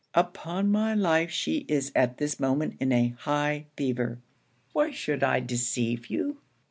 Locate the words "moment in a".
2.39-3.13